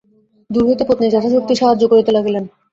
[0.49, 2.43] দূর হইতে পত্নী যথাশক্তি সাহায্য করিতে লাগিলেন।